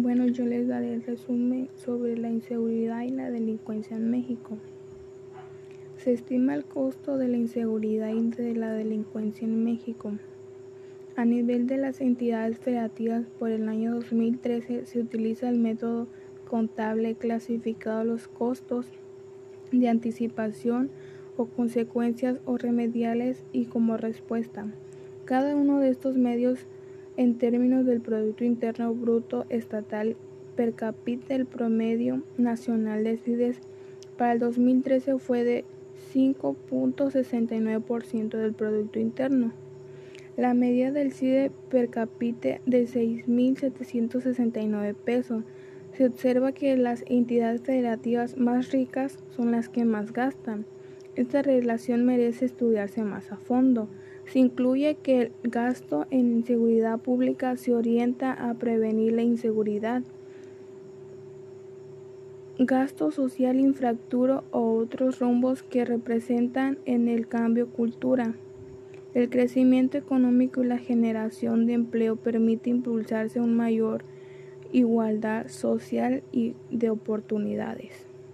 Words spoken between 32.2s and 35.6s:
nacional de CIDES para el 2013 fue